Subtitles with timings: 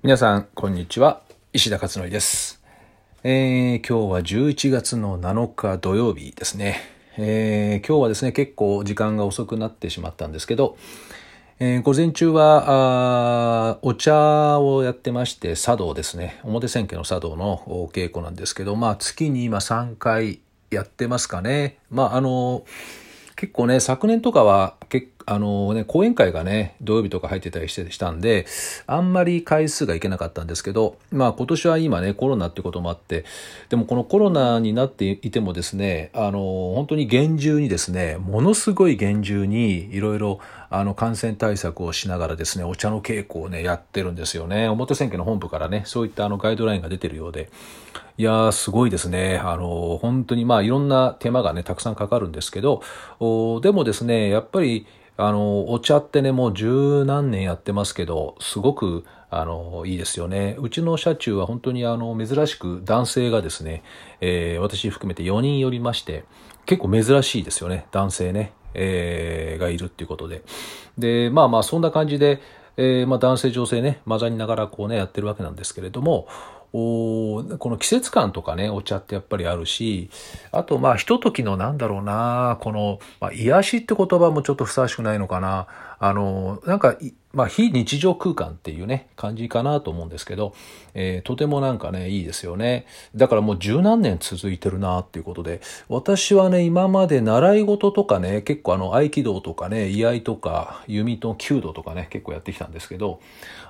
[0.00, 1.22] 皆さん、こんにちは。
[1.52, 2.62] 石田勝則です。
[3.24, 6.78] えー、今日は11月の7日土曜日ですね。
[7.16, 10.78] えー、今日はですね、結構時間が遅くなってしまったんですけど、
[11.58, 16.38] えー、午前中は、お茶をやってまして、茶道ですね。
[16.44, 20.38] 表千家の茶道のお稽古なんですけど、まあ月に今3回
[20.70, 21.78] やってますかね。
[21.90, 22.64] まああの、
[23.34, 28.46] 結構ね、昨年とかは、けあのね、講演会がね、土曜日とか入ってたりしてしたんで、
[28.86, 33.26] あんまり回数がいけなかったんですけど、まあ今年は今ね、コロナってこともあって、
[33.68, 44.68] でもこのコロナになっていてもですね、あの、本当に厳重にですね、ものすごい厳重にいろいろあの感染対策をしながらですね、お茶の稽古をね、やってるんですよね。
[44.68, 47.50] 表千家の本部からね、そういったあのガイドラインが出てるようで、
[48.18, 49.38] いやー、すごいですね。
[49.38, 52.82] あの、本当にまあいろんな手間がね、たくさんかかるんですけど、
[53.20, 54.86] おでもですね、やっぱり、
[55.16, 60.56] あの、お茶ってね、もう十何年やってますけど、すごく、あの、いいですよね。
[60.60, 63.82] うちの車中は本当にあの、珍しく男性がですね、
[64.20, 66.24] えー、私含めて4人寄りまして、
[66.66, 67.86] 結構珍しいですよね。
[67.90, 70.42] 男性ね、えー、がいるっていうことで。
[70.96, 72.40] で、まあまあ、そんな感じで、
[72.76, 76.28] えー、まあ男性女性ね、混ざりながらこうね、やってるわけなんですけれども、
[76.72, 80.10] おこの季節感とかね、お茶ってやっぱりあるし、
[80.52, 85.66] あとまあ、ひとときのなんだろうな、この、まあ、癒しって言葉もちょっとふさわしくないのかな。
[85.98, 86.96] あの、なんか、
[87.32, 90.54] まあ、非日常空間っていうね、感じかなと思うんですけど、
[90.94, 92.86] えー、とてもなんかね、いいですよね。
[93.14, 103.20] だからもう十何年続いてるなっていうことで、私はね、今まで習い事とかね、結構あの、合気道とかね、居合とか、弓と弓道とかね、結構やってきたんですけど、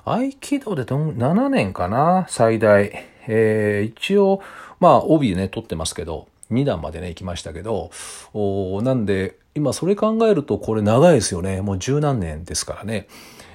[0.05, 2.93] 合気道でどん7年かな、最大。
[3.27, 4.41] えー、一応、
[4.79, 7.91] まあ、帯ね、取ってますけど、2段までね、行きましたけど、
[8.33, 11.61] おなんで、今それ考えるとこれ長いですよね。
[11.61, 13.09] もう十何年ですからね。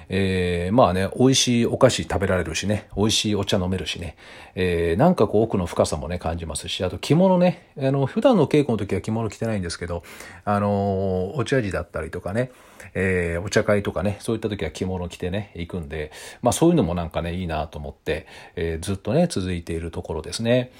[0.08, 4.16] えー、まあね、美味しいお菓子食べられるしね、美味しいお茶飲めるしね、
[4.54, 10.02] えー、なんかこう奥の深さもね、感じますし、あと着物ね、あの、普段の稽古の時は着物着てないんですけど、
[10.44, 12.50] あの、お茶事だったりとかね、
[12.94, 18.26] えー、お茶会とかね、そういった時は着物着てね、行くんで、まあそういうのもなんかね、いいなと思って、
[18.56, 20.70] えー、ずっとね、続いているところですね。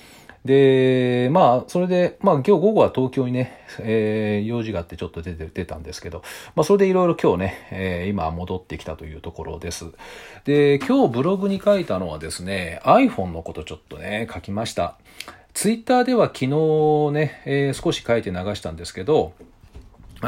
[0.45, 6.23] で、まあ、それで、まあ、今日午後は東京にね、えー、用事があってちょっと出て、出たんですけど、
[6.55, 9.87] まあ、それでいろいろ今日ね、えー、今戻ってきたというところです。
[10.45, 14.99] で、今日ブログに書いたのはですね、iPhone のことちょっとね、書きました。
[15.55, 16.47] Twitter では昨日
[17.13, 19.33] ね、えー、少し書いて流したんですけど、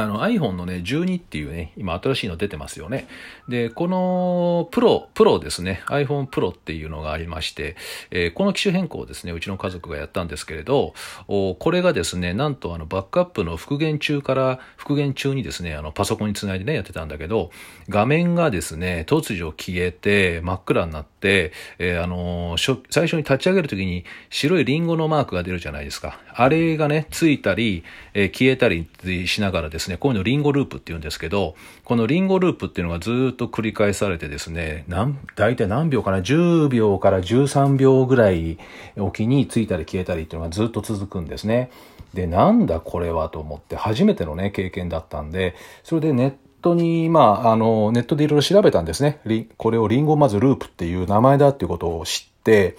[0.03, 3.07] あの iPhone のね、12っていうね、今新しいの出てますよね。
[3.49, 7.77] で、このプロ、プロですね、iPhone Pro っていうのがありまして、
[8.11, 10.95] えー、この機種変更をですね、うちの家族がやったんですけれど、
[11.27, 17.51] これがですね、なんとあのバックアップの復元中から復元中にですね、あのパソコンにつないでね、やってたんだけど、
[17.89, 26.21] 画面がですね、突如消えて真っ暗になって、えー、あのー、最初に立ち上げるときに白いリンゴのマークが出るじゃないですか。
[26.35, 27.85] あれがね、ついたり、
[28.15, 28.89] えー、消えたり
[29.27, 31.55] しながらですね、ねこういうのリンゴループって言うんですけど、
[31.85, 38.59] このリンゴループっていうのがずっと繰り返されてですね、なん大体何秒かな ?10 秒から13秒ぐらい
[38.97, 41.71] おきについたり消えたりっていうのがずっと続くんですね。
[42.15, 45.55] で、なんだこれはと思って初めてのね、経験だったんで、
[45.85, 46.33] それでネッ
[46.63, 49.21] トに、まあ、あの、ネットでいろいろ調べたんですね。
[49.57, 52.77] これをリンゴまずループっていう名前だっていうことを知って、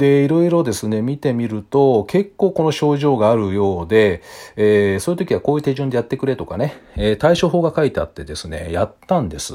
[0.00, 4.22] で、いろいろですね、見てみると、結構この症状があるようで、
[4.56, 9.54] えー、そういう時はこういう手順でやってくれとかね、えー、対処法が書いてあってですね、やったんです。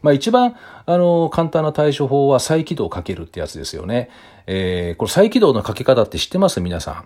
[0.00, 4.10] まあ一番、あの、簡単な対処法は再起動をかけるってやつですよね。
[4.48, 6.60] えー、これ再起動のかけ方って知ってます？
[6.60, 7.04] 皆さ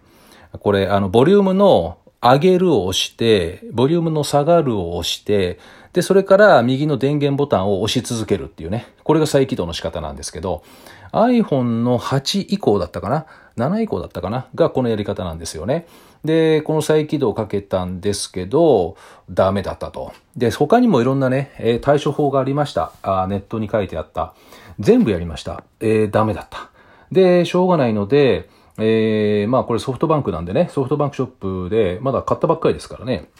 [0.55, 0.59] ん。
[0.59, 1.99] これ、あの、ボリュームの
[2.33, 5.59] 上げるを押して、ボリュームの下がるを押して、
[5.93, 8.87] で、それから右の電源ボタンを押し続けるっていうね。
[9.05, 10.63] これが再起動の仕方なんですけど、
[11.13, 13.27] iPhone の8以降だったかな
[13.57, 14.47] ?7 以降だったかな？
[14.55, 15.87] がこのやり方なんですよね。
[16.25, 18.97] で、この再起動をかけたんですけど、
[19.31, 20.13] ダメだったと。
[20.37, 22.93] で、他にもいろんなね、え、対処法がありました。
[23.03, 24.35] あネットに書いてあった。
[24.81, 25.63] 全部やりました。
[25.81, 26.71] えー、ダメだった。
[27.13, 33.31] で、しょうがないので、えー、まあこれソフトバンクなんでね、ソフトバンクショップで、まだ買ったばっかりですからね。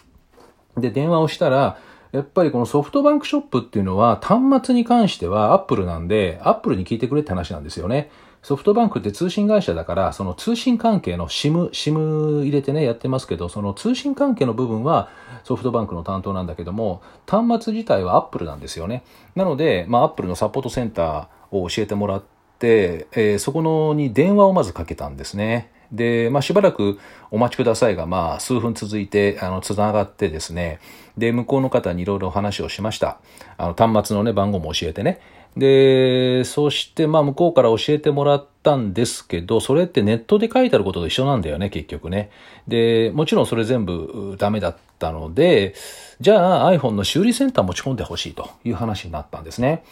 [0.77, 1.79] で、電話をしたら、
[2.13, 8.11] やっぱりこのソフトバンクショップっていうのは端末に関してはアップルなんで、アップルに聞いてくれって話なんですよね。
[8.43, 15.09] ソフトバンクって通信会社だから、その通信関係の SIM、SIM 入れてね、やってますけど、その通信関係の部分は
[15.43, 19.03] ソフトバンクの担当なんだけども、端末自体はアップルなんですよね。
[19.35, 25.71] なので、まあ、アップルのサポートセンターを教えてもらってって、えー、そこのに電話をまずかけたんですね。
[25.93, 26.99] で、まあ、しばらく
[27.31, 30.81] お待ちくださいが、まあ、数分続いて、あの、つながってですね、
[31.17, 33.19] で、向こうの方にいろいろ話をしました。
[33.57, 35.21] あの、端末のね、番号も教えてね。
[35.57, 42.31] で、そして、まあ、向こうから教えてもらったんですけど、それってネットで書いてあることと一緒なんだよね、結局ね。
[42.67, 45.75] で、もちろんそれ全部ダメだったので、
[46.21, 49.85] じゃあ iPhone の修理センター持ち込んでほしいという話になったんですね。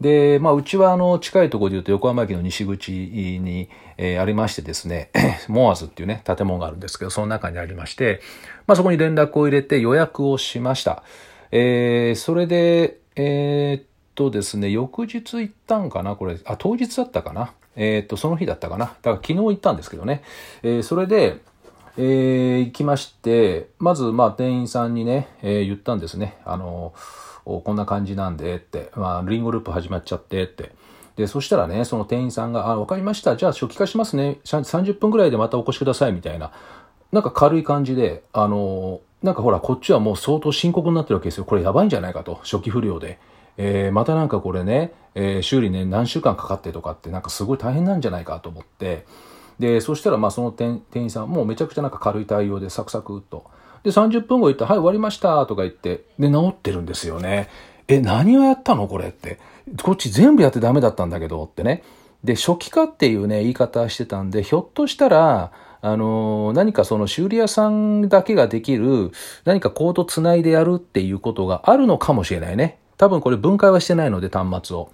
[0.00, 3.68] で、まあ、うちはあの、近いところで言うと横浜駅の西口に、
[3.98, 5.10] えー、ありましてですね、
[5.48, 8.22] モアズっていうね、建物があるんですけど、その中にありまして、
[8.66, 11.02] まあ、そこに連絡を入れて予約をしました。
[11.52, 20.22] えー、それで、えー、っとですね、翌日行ったんかなこれ、あ、当日だったかなえー、っと、その日だったかなだから昨日行ったんですけどね。
[20.62, 21.40] えー、それで、
[21.98, 26.38] えー、行きまして、まず、まあ、店員さんにね、え、言ったんですね。
[26.46, 30.72] あのーこんな感じなんでって、まあ、リンゴループ始まっちゃってって。
[31.16, 33.36] で、そしたらね、その店員さんが、あ、わかりました。
[33.36, 34.38] じゃあ初期化しますね。
[34.44, 36.52] 30分ぐらいでまたお越しくださいみたいな。
[37.12, 41.44] なんか軽い感じで、あの、なんかほら、こっちはもう相当深刻になってるわけですよ。
[41.44, 42.36] これやばいんじゃないかと。
[42.42, 43.18] 初期不良で。
[43.56, 49.04] えー、またなんかこれね、えー、修理ね、何週間かかってとかって、なんかすごい大変なんじゃないかと思って、
[49.58, 53.44] で、そしたらまあその店員さんもうめちゃくちゃなんか軽い対応でサクサクっと。
[53.82, 57.48] で、30分後言って、はい、終わりましたとか言って、で、治ってるんですよね。
[57.88, 58.86] え、何をやったの？
[58.88, 59.38] これって。
[59.82, 61.82] こっち全部やってダメだったんだけどってね。
[62.24, 69.12] で、初期化っていうね、言い方してたんで、ひょっとしたら、あの、何かその修理屋さんだけができる、
[69.44, 72.78] 何かコードつないでやるっていうことがあるのかもしれないね。
[72.98, 74.92] 多分これ分解はしてないので、端末を。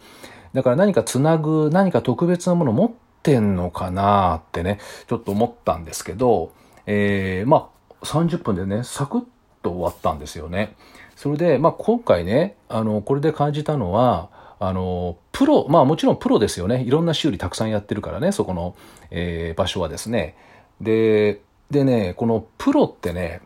[0.52, 2.90] だから何かつなぐ、何か特別なもの持っ
[3.22, 4.78] てんのかなってね、
[5.08, 6.52] ちょっと思ったんですけど、
[6.86, 9.24] えー、まあ、30分でね、サクッ
[9.62, 10.76] と終わったんですよね。
[11.16, 16.82] それで、まあ、今回ね、あの、これで感じたのは、あの、プロ、まあもちろんプロですよね。
[16.82, 18.74] いろんな修理たくさんやってるからね、そこの、
[19.10, 20.34] えー、場所はですね。
[20.80, 23.42] で、でね、このプロってね、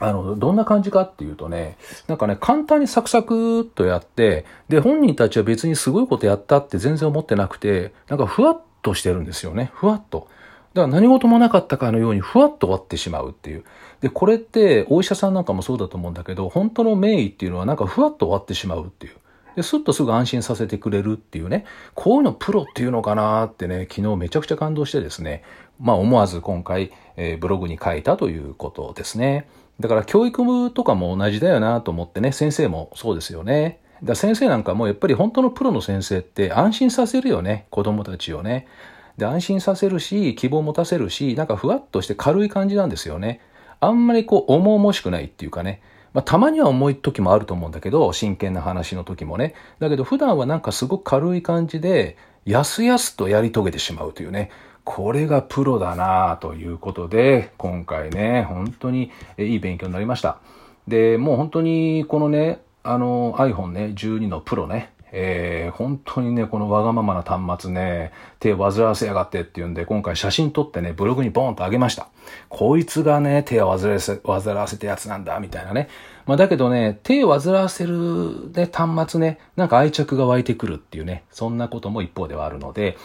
[0.00, 1.76] あの、どんな感じかっていうとね、
[2.08, 9.70] なんかね、簡単にサクサクっとやって、で、本人たちは別にすごいことやったって全然思ってなくて、なんかふわっとしてるんですよね。
[9.74, 10.28] ふわっと。
[10.74, 13.64] だから何事もなかったかのようにふわっと終わってしまうっていう。
[14.00, 19.14] で、これってお医者さんなんかもそうだと思うんだけど、本当の名医っていうのはなんかふわっと終わってしまうっていう。
[19.54, 25.44] で、スッとすぐ安心させてくれるっていうね、こういうのプロっていうのかなってね、昨日めちゃくちゃ感動してですね、
[25.80, 29.48] まあ思わず今回、えー、ブログに書いたということですね。
[29.78, 33.78] だから教育部とかも同じだよなと思ってね、先生もそうですよね。
[34.02, 38.66] だ先生なんかもやっぱり本当のプロの先生って安心させるよね、子供たちをね。
[39.16, 43.40] で、安心させるし、希望を持たせるし、なんかふわっとして軽い感じなんですよね。
[43.80, 45.80] あんまりこう、重々しくないっていうかね。
[46.12, 49.54] まあ、たまには重い時もあると思うんだけど、真剣な話の時もね。
[49.80, 54.50] だけど普段はなんかすごく軽い感じで、やすやすとやり遂げてしまうというね。
[54.84, 60.38] これがプロだなということで、今回ね、本当にいい勉強になりました。
[60.86, 72.08] で、もう本当にこのね、あの iPhone ね、12のプロね、えー、本当にね、このわがままな端末ね、手を煩わせやがってっていうんで、今回写真撮ってね、ブログにボーンと上げました。
[72.48, 75.88] こいつがね、手を煩わせ、煩わせたやつなんだ、みたいなね。
[76.26, 82.96] まあだけどね、手を煩わせるね、端末ね、なんか愛着が湧いてくるっていうね、そんなことも一方ではあるので、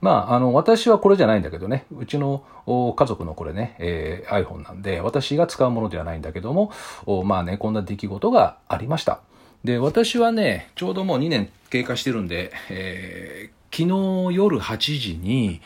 [0.00, 6.72] まあ、あの、私はこれじゃないんだけどね、うちの家族のこれね、えー、iPhone なんで、私が使うものではないんだけども、
[7.26, 9.20] まあね、こんな出来事がありました。
[9.64, 15.60] で、私はね、ちょうどもう2年経過してるんで、えー、昨日夜8時に、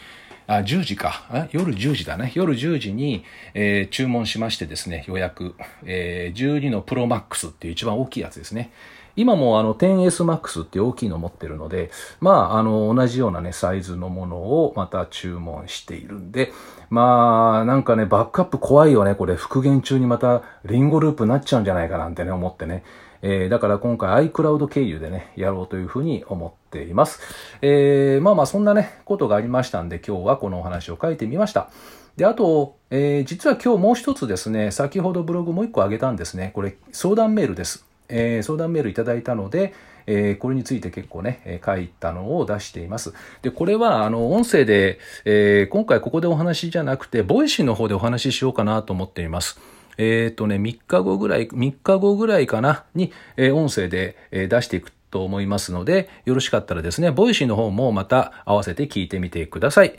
[0.47, 1.49] あ、10時か。
[1.53, 2.33] 夜10時だね。
[2.35, 5.55] 夜10時に、えー、注文しましてですね、予約。
[5.85, 8.71] えー、12のプロマックスっていう一番大きいやつですね。
[9.17, 11.91] 今もあの 10S Max って大きいの持ってるので、
[12.21, 16.53] まあ、あの、同じようなね、サイズのものをまた注文しているんで、
[16.91, 19.15] まあ、なんかね、バックアップ怖いよね。
[19.15, 22.83] これ、復元中にまたリンゴループになっちゃうんじゃないかなんてね、思ってね。
[23.27, 27.21] えー、だから今回 iCloud 経由でね、やろうというふうに思っています。
[27.63, 31.71] えー、まあまあそんなね、ことがありましたんで今日はこのお話を書いてみました。
[32.19, 36.51] で、あと、えー、実は今日もう一つですね、先ほどブログもう一個あげたんですね。
[36.55, 37.87] これ相談メールです。
[38.11, 39.73] えー、相談メールいただいたので、
[40.07, 43.15] えー、これについて結構ね、え書いたのを出しています。
[43.41, 49.59] で、これは、あの、音声で、えー、今回ここでお話じゃなくて、 Voicy の方でお話ししようかなと思っています。
[49.99, 59.95] えっ、ー、とね、3日後ぐらい、3日後ぐらいかな、に、えー、音声で、えー、出していくと思いますので、よろしかったらですね、 Voicy の方もまた合わせて聞いてみてください。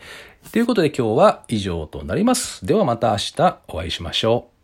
[0.51, 2.65] ということで今日は以上となります。
[2.65, 4.54] ではまた明日お会いしましょう。